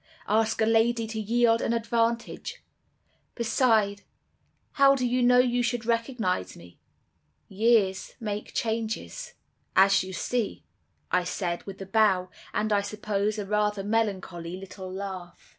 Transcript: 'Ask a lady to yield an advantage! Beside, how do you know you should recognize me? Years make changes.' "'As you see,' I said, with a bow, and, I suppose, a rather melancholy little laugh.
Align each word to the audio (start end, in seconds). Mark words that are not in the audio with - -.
'Ask 0.27 0.59
a 0.61 0.65
lady 0.65 1.05
to 1.05 1.19
yield 1.21 1.61
an 1.61 1.73
advantage! 1.73 2.63
Beside, 3.35 4.01
how 4.71 4.95
do 4.95 5.05
you 5.05 5.21
know 5.21 5.37
you 5.37 5.61
should 5.61 5.85
recognize 5.85 6.57
me? 6.57 6.79
Years 7.47 8.15
make 8.19 8.51
changes.' 8.55 9.33
"'As 9.75 10.03
you 10.03 10.11
see,' 10.11 10.63
I 11.11 11.23
said, 11.23 11.63
with 11.67 11.79
a 11.83 11.85
bow, 11.85 12.31
and, 12.51 12.73
I 12.73 12.81
suppose, 12.81 13.37
a 13.37 13.45
rather 13.45 13.83
melancholy 13.83 14.57
little 14.57 14.91
laugh. 14.91 15.49